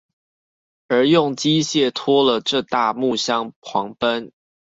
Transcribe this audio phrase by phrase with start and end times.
[0.87, 4.33] 而用機械拖了這大木箱狂奔